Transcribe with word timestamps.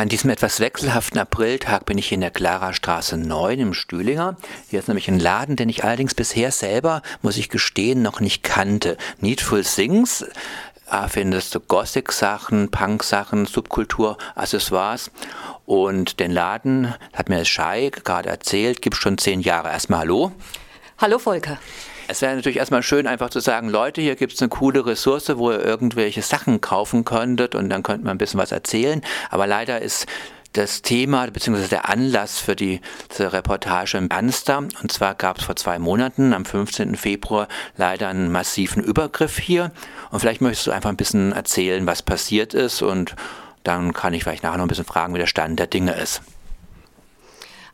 An 0.00 0.08
diesem 0.08 0.30
etwas 0.30 0.60
wechselhaften 0.60 1.20
Apriltag 1.20 1.84
bin 1.84 1.98
ich 1.98 2.10
in 2.10 2.22
der 2.22 2.30
Klarastraße 2.30 3.18
9 3.18 3.58
im 3.60 3.74
Stühlinger. 3.74 4.38
Hier 4.70 4.78
ist 4.78 4.88
nämlich 4.88 5.08
ein 5.08 5.18
Laden, 5.18 5.56
den 5.56 5.68
ich 5.68 5.84
allerdings 5.84 6.14
bisher 6.14 6.52
selber, 6.52 7.02
muss 7.20 7.36
ich 7.36 7.50
gestehen, 7.50 8.00
noch 8.00 8.18
nicht 8.20 8.42
kannte. 8.42 8.96
Needful 9.18 9.62
Things. 9.62 10.24
Da 10.90 11.06
findest 11.08 11.54
du 11.54 11.60
Gothic-Sachen, 11.60 12.70
Punk-Sachen, 12.70 13.44
Subkultur, 13.44 14.16
Accessoires. 14.36 15.10
Und 15.66 16.18
den 16.18 16.30
Laden, 16.30 16.94
hat 17.12 17.28
mir 17.28 17.40
das 17.40 17.48
Schei 17.48 17.90
gerade 17.90 18.30
erzählt, 18.30 18.80
gibt 18.80 18.96
schon 18.96 19.18
zehn 19.18 19.42
Jahre. 19.42 19.68
Erstmal 19.68 20.00
Hallo. 20.00 20.32
Hallo 21.00 21.18
Volker. 21.18 21.56
Es 22.08 22.20
wäre 22.20 22.36
natürlich 22.36 22.58
erstmal 22.58 22.82
schön, 22.82 23.06
einfach 23.06 23.30
zu 23.30 23.40
sagen, 23.40 23.70
Leute, 23.70 24.02
hier 24.02 24.16
gibt 24.16 24.34
es 24.34 24.42
eine 24.42 24.50
coole 24.50 24.84
Ressource, 24.84 25.32
wo 25.38 25.50
ihr 25.50 25.64
irgendwelche 25.64 26.20
Sachen 26.20 26.60
kaufen 26.60 27.06
könntet 27.06 27.54
und 27.54 27.70
dann 27.70 27.82
könnte 27.82 28.04
man 28.04 28.16
ein 28.16 28.18
bisschen 28.18 28.38
was 28.38 28.52
erzählen. 28.52 29.00
Aber 29.30 29.46
leider 29.46 29.80
ist 29.80 30.04
das 30.52 30.82
Thema 30.82 31.26
bzw. 31.26 31.68
der 31.68 31.88
Anlass 31.88 32.38
für 32.38 32.54
die 32.54 32.82
Reportage 33.18 33.96
im 33.96 34.10
Banster. 34.10 34.58
Und 34.58 34.92
zwar 34.92 35.14
gab 35.14 35.38
es 35.38 35.44
vor 35.44 35.56
zwei 35.56 35.78
Monaten, 35.78 36.34
am 36.34 36.44
15. 36.44 36.96
Februar, 36.96 37.48
leider 37.78 38.08
einen 38.08 38.30
massiven 38.30 38.84
Übergriff 38.84 39.38
hier. 39.38 39.72
Und 40.10 40.20
vielleicht 40.20 40.42
möchtest 40.42 40.66
du 40.66 40.70
einfach 40.70 40.90
ein 40.90 40.96
bisschen 40.96 41.32
erzählen, 41.32 41.86
was 41.86 42.02
passiert 42.02 42.52
ist 42.52 42.82
und 42.82 43.16
dann 43.64 43.94
kann 43.94 44.12
ich 44.12 44.24
vielleicht 44.24 44.42
nachher 44.42 44.58
noch 44.58 44.66
ein 44.66 44.68
bisschen 44.68 44.84
fragen, 44.84 45.14
wie 45.14 45.18
der 45.18 45.26
Stand 45.26 45.58
der 45.60 45.66
Dinge 45.66 45.94
ist. 45.94 46.20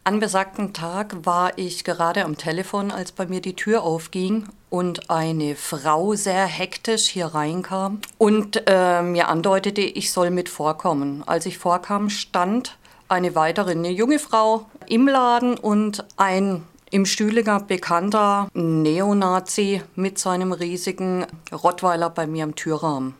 An 0.06 0.20
besagten 0.20 0.72
Tag 0.72 1.26
war 1.26 1.58
ich 1.58 1.82
gerade 1.82 2.24
am 2.26 2.36
Telefon, 2.36 2.92
als 2.92 3.10
bei 3.10 3.26
mir 3.26 3.40
die 3.40 3.56
Tür 3.56 3.82
aufging 3.82 4.46
und 4.70 5.10
eine 5.10 5.56
Frau 5.56 6.14
sehr 6.14 6.46
hektisch 6.46 7.06
hier 7.08 7.26
reinkam 7.26 7.98
und 8.16 8.62
äh, 8.68 9.02
mir 9.02 9.26
andeutete, 9.26 9.80
ich 9.80 10.12
soll 10.12 10.30
mit 10.30 10.48
vorkommen. 10.48 11.24
Als 11.26 11.44
ich 11.44 11.58
vorkam, 11.58 12.08
stand 12.08 12.78
eine 13.08 13.34
weitere, 13.34 13.72
eine 13.72 13.90
junge 13.90 14.20
Frau 14.20 14.66
im 14.86 15.08
Laden 15.08 15.58
und 15.58 16.04
ein 16.16 16.62
im 16.92 17.04
Stühlinger 17.04 17.58
bekannter 17.58 18.46
Neonazi 18.54 19.82
mit 19.96 20.20
seinem 20.20 20.52
riesigen 20.52 21.26
Rottweiler 21.50 22.10
bei 22.10 22.28
mir 22.28 22.44
im 22.44 22.54
Türrahmen. 22.54 23.14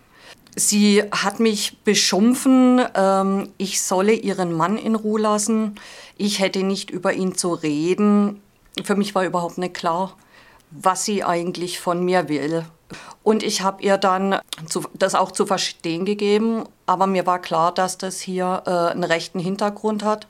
Sie 0.55 1.03
hat 1.13 1.39
mich 1.39 1.79
beschumpfen, 1.85 2.81
ähm, 2.95 3.51
ich 3.59 3.83
solle 3.83 4.15
ihren 4.15 4.53
Mann 4.53 4.79
in 4.79 4.95
Ruhe 4.95 5.21
lassen. 5.21 5.75
Ich 6.17 6.41
hätte 6.41 6.63
nicht 6.63 6.91
über 6.91 7.13
ihn 7.13 7.35
zu 7.35 7.53
reden. 7.53 8.41
Für 8.83 8.97
mich 8.97 9.15
war 9.15 9.25
überhaupt 9.25 9.59
nicht 9.59 9.75
klar, 9.75 10.17
was 10.71 11.05
sie 11.05 11.23
eigentlich 11.23 11.79
von 11.79 12.03
mir 12.03 12.31
will. 12.31 12.65
Und 13.23 13.43
ich 13.43 13.63
habe 13.63 13.83
ihr 13.83 13.99
dann 13.99 14.41
zu, 14.67 14.85
das 14.95 15.15
auch 15.15 15.33
zu 15.33 15.45
verstehen 15.45 16.05
gegeben, 16.05 16.65
aber 16.87 17.07
mir 17.07 17.27
war 17.27 17.41
klar, 17.41 17.73
dass 17.73 17.99
das 17.99 18.21
hier 18.21 18.63
äh, 18.67 18.71
einen 18.71 19.05
rechten 19.05 19.41
Hintergrund 19.41 20.05
hat. 20.05 20.27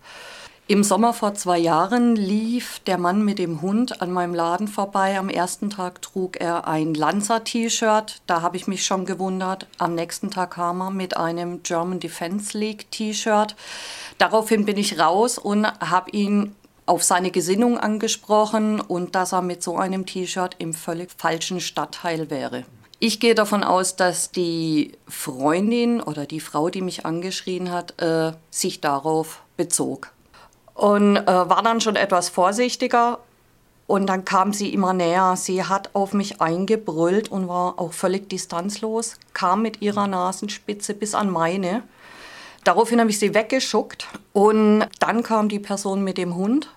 Im 0.69 0.83
Sommer 0.83 1.13
vor 1.13 1.35
zwei 1.35 1.59
Jahren 1.59 2.17
lief 2.17 2.81
der 2.81 2.99
Mann 2.99 3.25
mit 3.25 3.39
dem 3.39 3.63
Hund 3.63 4.03
an 4.03 4.11
meinem 4.11 4.35
Laden 4.35 4.67
vorbei. 4.67 5.17
Am 5.17 5.29
ersten 5.29 5.71
Tag 5.71 6.03
trug 6.03 6.41
er 6.41 6.67
ein 6.67 6.93
Lanza-T-Shirt. 6.93 8.21
Da 8.27 8.43
habe 8.43 8.57
ich 8.57 8.67
mich 8.67 8.85
schon 8.85 9.05
gewundert. 9.05 9.69
Am 9.79 9.95
nächsten 9.95 10.29
Tag 10.33 10.55
kam 10.55 10.81
er 10.81 10.91
mit 10.91 11.17
einem 11.17 11.63
German 11.63 12.01
Defense 12.01 12.59
League 12.59 12.91
T-Shirt. 12.91 13.55
Daraufhin 14.19 14.65
bin 14.65 14.77
ich 14.77 14.99
raus 14.99 15.39
und 15.39 15.67
habe 15.67 16.11
ihn 16.11 16.57
auf 16.85 17.05
seine 17.05 17.31
Gesinnung 17.31 17.79
angesprochen 17.79 18.81
und 18.81 19.15
dass 19.15 19.33
er 19.33 19.43
mit 19.43 19.63
so 19.63 19.77
einem 19.77 20.05
T-Shirt 20.05 20.57
im 20.59 20.75
völlig 20.75 21.13
falschen 21.17 21.61
Stadtteil 21.61 22.29
wäre. 22.29 22.65
Ich 22.99 23.21
gehe 23.21 23.37
davon 23.37 23.63
aus, 23.63 23.95
dass 23.95 24.33
die 24.33 24.99
Freundin 25.07 26.01
oder 26.01 26.27
die 26.27 26.41
Frau, 26.41 26.71
die 26.71 26.83
mich 26.83 27.07
angeschrien 27.07 27.71
hat, 27.71 28.03
äh, 28.03 28.33
sich 28.51 28.81
darauf 28.81 29.43
bezog 29.57 30.11
und 30.77 31.17
äh, 31.17 31.27
war 31.27 31.63
dann 31.63 31.81
schon 31.81 31.97
etwas 31.97 32.29
vorsichtiger. 32.29 33.19
Und 33.87 34.09
dann 34.09 34.25
kam 34.25 34.53
sie 34.53 34.75
immer 34.75 34.93
näher. 34.93 35.35
Sie 35.37 35.63
hat 35.63 35.91
auf 35.95 36.13
mich 36.13 36.41
eingebrüllt 36.41 37.31
und 37.31 37.49
war 37.49 37.79
auch 37.79 37.93
völlig 37.93 38.29
distanzlos, 38.29 39.15
kam 39.33 39.63
mit 39.63 39.81
ihrer 39.81 40.07
Nasenspitze 40.09 40.93
bis 40.95 41.15
an 41.15 41.31
meine. 41.31 41.83
Daraufhin 42.65 42.99
habe 42.99 43.11
ich 43.11 43.21
sie 43.21 43.33
weggeschuckt 43.33 44.09
und 44.33 44.87
dann 44.99 45.23
kam 45.23 45.49
die 45.49 45.61
Person 45.61 46.03
mit 46.03 46.19
dem 46.19 46.35
Hund 46.35 46.69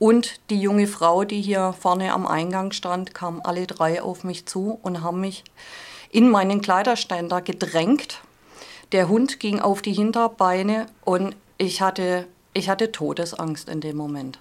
und 0.00 0.40
die 0.50 0.60
junge 0.60 0.88
Frau, 0.88 1.22
die 1.22 1.40
hier 1.40 1.74
vorne 1.78 2.12
am 2.12 2.26
Eingang 2.26 2.72
stand, 2.72 3.14
kamen 3.14 3.40
alle 3.42 3.68
drei 3.68 4.02
auf 4.02 4.24
mich 4.24 4.46
zu 4.46 4.80
und 4.82 5.04
haben 5.04 5.20
mich 5.20 5.44
in 6.10 6.28
meinen 6.28 6.60
Kleiderständer 6.60 7.40
gedrängt. 7.40 8.20
Der 8.90 9.08
Hund 9.08 9.38
ging 9.38 9.60
auf 9.60 9.80
die 9.80 9.92
Hinterbeine 9.92 10.86
und 11.04 11.36
ich 11.56 11.82
hatte 11.82 12.26
ich 12.58 12.68
hatte 12.68 12.92
Todesangst 12.92 13.68
in 13.68 13.80
dem 13.80 13.96
Moment. 13.96 14.38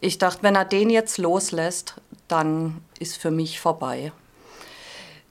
Ich 0.00 0.18
dachte, 0.18 0.42
wenn 0.42 0.54
er 0.54 0.64
den 0.64 0.90
jetzt 0.90 1.18
loslässt, 1.18 1.94
dann 2.28 2.82
ist 2.98 3.16
für 3.16 3.30
mich 3.30 3.60
vorbei. 3.60 4.12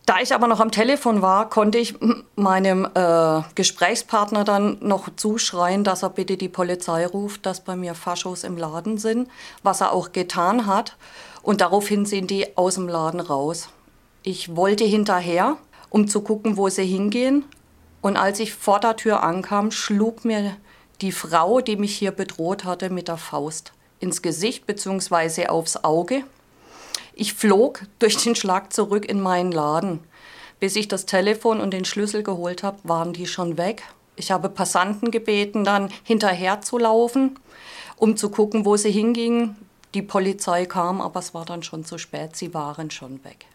Da 0.05 0.19
ich 0.19 0.33
aber 0.33 0.47
noch 0.47 0.59
am 0.59 0.71
Telefon 0.71 1.21
war, 1.21 1.49
konnte 1.49 1.77
ich 1.77 1.95
meinem 2.35 2.87
äh, 2.95 3.41
Gesprächspartner 3.55 4.43
dann 4.43 4.77
noch 4.81 5.09
zuschreien, 5.15 5.83
dass 5.83 6.03
er 6.03 6.09
bitte 6.09 6.37
die 6.37 6.49
Polizei 6.49 7.05
ruft, 7.05 7.45
dass 7.45 7.61
bei 7.61 7.75
mir 7.75 7.93
Faschos 7.93 8.43
im 8.43 8.57
Laden 8.57 8.97
sind, 8.97 9.29
was 9.61 9.81
er 9.81 9.93
auch 9.93 10.11
getan 10.11 10.65
hat. 10.65 10.97
Und 11.43 11.61
daraufhin 11.61 12.05
sind 12.05 12.31
die 12.31 12.57
aus 12.57 12.75
dem 12.75 12.87
Laden 12.87 13.19
raus. 13.19 13.69
Ich 14.23 14.55
wollte 14.55 14.83
hinterher, 14.83 15.57
um 15.89 16.07
zu 16.07 16.21
gucken, 16.21 16.57
wo 16.57 16.67
sie 16.69 16.85
hingehen. 16.85 17.45
Und 18.01 18.17
als 18.17 18.39
ich 18.39 18.53
vor 18.53 18.79
der 18.79 18.95
Tür 18.95 19.21
ankam, 19.21 19.71
schlug 19.71 20.25
mir 20.25 20.55
die 21.01 21.11
Frau, 21.11 21.61
die 21.61 21.75
mich 21.75 21.95
hier 21.95 22.11
bedroht 22.11 22.63
hatte, 22.63 22.89
mit 22.89 23.07
der 23.07 23.17
Faust 23.17 23.73
ins 23.99 24.21
Gesicht 24.21 24.65
bzw. 24.65 25.47
aufs 25.47 25.83
Auge. 25.83 26.23
Ich 27.13 27.33
flog 27.33 27.83
durch 27.99 28.17
den 28.17 28.35
Schlag 28.35 28.73
zurück 28.73 29.05
in 29.05 29.21
meinen 29.21 29.51
Laden. 29.51 29.99
Bis 30.59 30.75
ich 30.75 30.87
das 30.87 31.05
Telefon 31.05 31.59
und 31.59 31.71
den 31.71 31.85
Schlüssel 31.85 32.23
geholt 32.23 32.63
habe, 32.63 32.77
waren 32.83 33.13
die 33.13 33.27
schon 33.27 33.57
weg. 33.57 33.83
Ich 34.15 34.31
habe 34.31 34.49
Passanten 34.49 35.11
gebeten, 35.11 35.63
dann 35.63 35.89
hinterher 36.03 36.61
zu 36.61 36.77
laufen, 36.77 37.39
um 37.95 38.15
zu 38.17 38.29
gucken, 38.29 38.65
wo 38.65 38.77
sie 38.77 38.91
hingingen. 38.91 39.55
Die 39.93 40.01
Polizei 40.01 40.65
kam, 40.65 41.01
aber 41.01 41.19
es 41.19 41.33
war 41.33 41.45
dann 41.45 41.63
schon 41.63 41.83
zu 41.83 41.97
spät. 41.97 42.35
Sie 42.35 42.53
waren 42.53 42.91
schon 42.91 43.23
weg. 43.23 43.45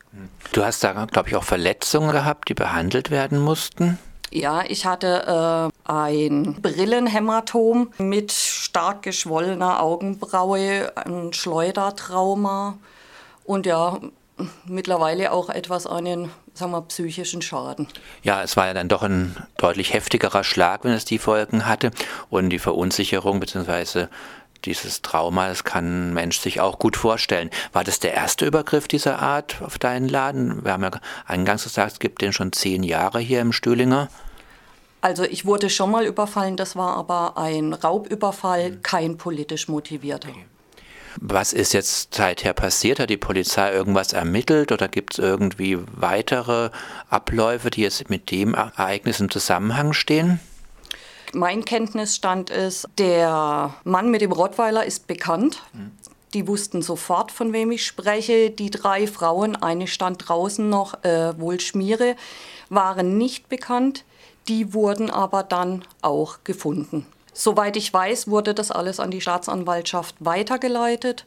Du 0.52 0.64
hast 0.64 0.82
da, 0.82 1.04
glaube 1.04 1.28
ich, 1.28 1.36
auch 1.36 1.44
Verletzungen 1.44 2.10
gehabt, 2.10 2.48
die 2.48 2.54
behandelt 2.54 3.10
werden 3.10 3.38
mussten. 3.38 3.98
Ja, 4.30 4.64
ich 4.66 4.86
hatte 4.86 5.70
äh, 5.86 5.90
ein 5.90 6.60
Brillenhämatom 6.60 7.92
mit 7.98 8.32
stark 8.32 9.02
geschwollener 9.02 9.82
Augenbraue, 9.82 10.92
ein 10.96 11.32
Schleudertrauma 11.32 12.78
und 13.44 13.66
ja, 13.66 14.00
mittlerweile 14.66 15.32
auch 15.32 15.48
etwas 15.48 15.86
einen, 15.86 16.30
sagen 16.54 16.72
wir, 16.72 16.82
psychischen 16.82 17.40
Schaden. 17.40 17.88
Ja, 18.22 18.42
es 18.42 18.56
war 18.56 18.66
ja 18.66 18.74
dann 18.74 18.88
doch 18.88 19.02
ein 19.02 19.36
deutlich 19.56 19.92
heftigerer 19.92 20.44
Schlag, 20.44 20.84
wenn 20.84 20.92
es 20.92 21.04
die 21.04 21.18
Folgen 21.18 21.66
hatte 21.66 21.90
und 22.28 22.50
die 22.50 22.58
Verunsicherung 22.58 23.40
bzw 23.40 24.06
dieses 24.66 25.02
Trauma, 25.02 25.48
das 25.48 25.64
kann 25.64 26.10
ein 26.10 26.14
Mensch 26.14 26.38
sich 26.38 26.60
auch 26.60 26.78
gut 26.78 26.96
vorstellen. 26.96 27.50
War 27.72 27.84
das 27.84 28.00
der 28.00 28.14
erste 28.14 28.46
Übergriff 28.46 28.88
dieser 28.88 29.20
Art 29.20 29.62
auf 29.62 29.78
deinen 29.78 30.08
Laden? 30.08 30.64
Wir 30.64 30.72
haben 30.72 30.82
ja 30.82 30.90
eingangs 31.26 31.64
gesagt, 31.64 31.92
es 31.92 31.98
gibt 31.98 32.20
den 32.20 32.32
schon 32.32 32.52
zehn 32.52 32.82
Jahre 32.82 33.20
hier 33.20 33.40
im 33.40 33.52
Stühlinger. 33.52 34.08
Also 35.00 35.24
ich 35.24 35.44
wurde 35.44 35.70
schon 35.70 35.90
mal 35.90 36.04
überfallen, 36.04 36.56
das 36.56 36.74
war 36.74 36.96
aber 36.96 37.38
ein 37.38 37.72
Raubüberfall, 37.72 38.72
mhm. 38.72 38.82
kein 38.82 39.16
politisch 39.16 39.68
motivierter. 39.68 40.30
Okay. 40.30 40.46
Was 41.20 41.52
ist 41.52 41.72
jetzt 41.72 42.14
seither 42.14 42.52
passiert? 42.52 43.00
Hat 43.00 43.08
die 43.08 43.16
Polizei 43.16 43.72
irgendwas 43.72 44.12
ermittelt 44.12 44.70
oder 44.70 44.88
gibt 44.88 45.14
es 45.14 45.18
irgendwie 45.18 45.78
weitere 45.92 46.70
Abläufe, 47.08 47.70
die 47.70 47.82
jetzt 47.82 48.10
mit 48.10 48.30
dem 48.30 48.52
Ereignis 48.54 49.20
im 49.20 49.30
Zusammenhang 49.30 49.94
stehen? 49.94 50.40
Mein 51.34 51.64
Kenntnisstand 51.64 52.50
ist, 52.50 52.86
der 52.98 53.74
Mann 53.84 54.10
mit 54.10 54.20
dem 54.20 54.32
Rottweiler 54.32 54.84
ist 54.84 55.06
bekannt. 55.06 55.62
Die 56.34 56.46
wussten 56.46 56.82
sofort, 56.82 57.32
von 57.32 57.52
wem 57.52 57.70
ich 57.70 57.86
spreche. 57.86 58.50
Die 58.50 58.70
drei 58.70 59.06
Frauen, 59.06 59.56
eine 59.56 59.86
stand 59.86 60.28
draußen 60.28 60.68
noch, 60.68 61.02
äh, 61.04 61.38
wohl 61.38 61.60
Schmiere, 61.60 62.16
waren 62.68 63.16
nicht 63.16 63.48
bekannt. 63.48 64.04
Die 64.48 64.74
wurden 64.74 65.10
aber 65.10 65.42
dann 65.42 65.84
auch 66.02 66.38
gefunden. 66.44 67.06
Soweit 67.32 67.76
ich 67.76 67.92
weiß, 67.92 68.28
wurde 68.28 68.54
das 68.54 68.70
alles 68.70 69.00
an 69.00 69.10
die 69.10 69.20
Staatsanwaltschaft 69.20 70.14
weitergeleitet. 70.20 71.26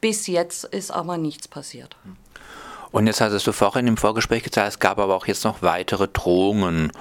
Bis 0.00 0.26
jetzt 0.26 0.64
ist 0.64 0.90
aber 0.90 1.18
nichts 1.18 1.48
passiert. 1.48 1.96
Und 2.90 3.06
jetzt 3.06 3.20
hattest 3.20 3.46
du 3.46 3.52
vorhin 3.52 3.86
im 3.86 3.96
Vorgespräch 3.96 4.42
gesagt, 4.42 4.68
es 4.68 4.78
gab 4.78 4.98
aber 4.98 5.14
auch 5.14 5.26
jetzt 5.26 5.44
noch 5.44 5.62
weitere 5.62 6.08
Drohungen. 6.08 6.92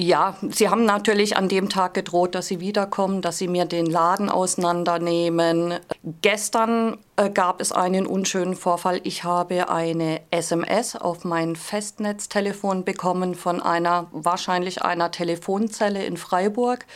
Ja, 0.00 0.36
sie 0.48 0.68
haben 0.68 0.84
natürlich 0.84 1.36
an 1.36 1.48
dem 1.48 1.68
Tag 1.68 1.92
gedroht, 1.94 2.36
dass 2.36 2.46
sie 2.46 2.60
wiederkommen, 2.60 3.20
dass 3.20 3.38
sie 3.38 3.48
mir 3.48 3.64
den 3.64 3.86
Laden 3.86 4.28
auseinandernehmen. 4.30 5.74
Gestern 6.22 6.98
äh, 7.16 7.28
gab 7.28 7.60
es 7.60 7.72
einen 7.72 8.06
unschönen 8.06 8.54
Vorfall. 8.54 9.00
Ich 9.02 9.24
habe 9.24 9.68
eine 9.70 10.20
SMS 10.30 10.94
auf 10.94 11.24
mein 11.24 11.56
Festnetztelefon 11.56 12.84
bekommen 12.84 13.34
von 13.34 13.60
einer, 13.60 14.06
wahrscheinlich 14.12 14.82
einer 14.82 15.10
Telefonzelle 15.10 16.04
in 16.04 16.16
Freiburg. 16.16 16.86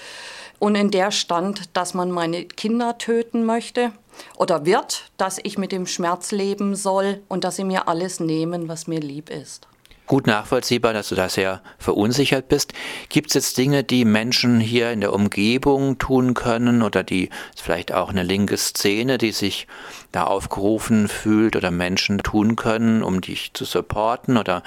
und 0.60 0.76
in 0.76 0.92
der 0.92 1.10
stand, 1.10 1.76
dass 1.76 1.94
man 1.94 2.12
meine 2.12 2.44
Kinder 2.44 2.98
töten 2.98 3.44
möchte 3.44 3.90
oder 4.36 4.64
wird, 4.64 5.10
dass 5.16 5.40
ich 5.42 5.58
mit 5.58 5.72
dem 5.72 5.88
Schmerz 5.88 6.30
leben 6.30 6.76
soll 6.76 7.20
und 7.26 7.42
dass 7.42 7.56
sie 7.56 7.64
mir 7.64 7.88
alles 7.88 8.20
nehmen, 8.20 8.68
was 8.68 8.86
mir 8.86 9.00
lieb 9.00 9.28
ist 9.28 9.66
gut 10.12 10.26
nachvollziehbar, 10.26 10.92
dass 10.92 11.08
du 11.08 11.14
da 11.14 11.30
sehr 11.30 11.62
verunsichert 11.78 12.46
bist. 12.48 12.74
Gibt 13.08 13.28
es 13.28 13.34
jetzt 13.34 13.56
Dinge, 13.56 13.82
die 13.82 14.04
Menschen 14.04 14.60
hier 14.60 14.90
in 14.90 15.00
der 15.00 15.14
Umgebung 15.14 15.96
tun 15.96 16.34
können 16.34 16.82
oder 16.82 17.02
die 17.02 17.30
vielleicht 17.56 17.94
auch 17.94 18.10
eine 18.10 18.22
linke 18.22 18.58
Szene, 18.58 19.16
die 19.16 19.32
sich 19.32 19.66
da 20.12 20.24
aufgerufen 20.24 21.08
fühlt 21.08 21.56
oder 21.56 21.70
Menschen 21.70 22.18
tun 22.18 22.54
können, 22.54 23.02
um 23.02 23.20
dich 23.20 23.52
zu 23.54 23.64
supporten 23.64 24.36
oder 24.36 24.56
ein 24.56 24.62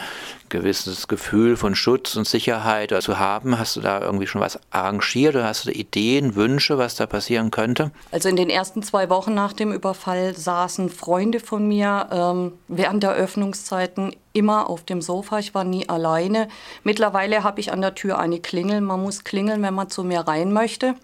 gewisses 0.50 1.08
Gefühl 1.08 1.56
von 1.56 1.76
Schutz 1.76 2.16
und 2.16 2.28
Sicherheit 2.28 2.94
zu 3.02 3.20
haben? 3.20 3.58
Hast 3.58 3.76
du 3.76 3.82
da 3.82 4.02
irgendwie 4.02 4.28
schon 4.28 4.42
was 4.42 4.60
arrangiert 4.72 5.36
oder 5.36 5.46
hast 5.46 5.66
du 5.66 5.72
Ideen, 5.72 6.36
Wünsche, 6.36 6.78
was 6.78 6.96
da 6.96 7.06
passieren 7.06 7.52
könnte? 7.52 7.92
Also 8.12 8.28
in 8.28 8.36
den 8.36 8.50
ersten 8.50 8.84
zwei 8.84 9.10
Wochen 9.10 9.34
nach 9.34 9.54
dem 9.54 9.72
Überfall 9.72 10.36
saßen 10.36 10.90
Freunde 10.90 11.40
von 11.40 11.68
mir 11.68 12.08
ähm, 12.12 12.54
während 12.68 13.04
der 13.04 13.14
Öffnungszeiten 13.14 14.16
immer 14.34 14.70
auf 14.70 14.84
dem 14.84 15.02
Sofa. 15.02 15.40
Ich 15.40 15.56
war 15.56 15.64
nie 15.64 15.88
alleine. 15.88 16.50
Mittlerweile 16.84 17.44
habe 17.44 17.60
ich 17.62 17.72
an 17.72 17.82
der 17.82 17.96
Tür 17.96 18.20
eine 18.20 18.40
Klingel. 18.40 18.82
Man 18.82 19.02
muss 19.02 19.24
klingeln, 19.24 19.62
wenn 19.62 19.74
man 19.74 19.90
zu 19.90 20.04
mir 20.04 20.22
rein 20.22 20.52
möchte. 20.52 20.96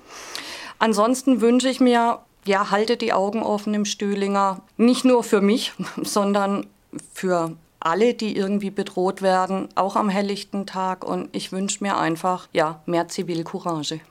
Ansonsten 0.80 1.42
wünsche 1.42 1.70
ich 1.70 1.80
mir, 1.80 2.20
ja, 2.46 2.72
haltet 2.72 3.02
die 3.02 3.14
Augen 3.14 3.44
offen 3.44 3.74
im 3.74 3.86
Stühlinger. 3.86 4.62
Nicht 4.78 5.06
nur 5.06 5.24
für 5.24 5.42
mich, 5.42 5.74
sondern 6.02 6.68
für 7.14 7.56
alle, 7.80 8.14
die 8.14 8.36
irgendwie 8.36 8.70
bedroht 8.70 9.22
werden, 9.22 9.70
auch 9.76 9.96
am 9.96 10.10
helllichten 10.10 10.66
Tag. 10.66 11.04
Und 11.04 11.30
ich 11.36 11.52
wünsche 11.52 11.84
mir 11.84 11.98
einfach, 11.98 12.48
ja, 12.54 12.82
mehr 12.86 13.08
Zivilcourage. 13.08 14.02